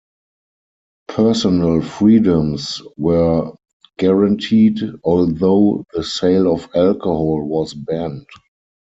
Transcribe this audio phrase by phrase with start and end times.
[1.09, 3.51] Personal freedoms were
[3.99, 8.25] guaranteed, although the sale of alcohol was banned.